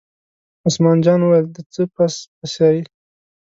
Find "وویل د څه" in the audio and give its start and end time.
1.21-1.81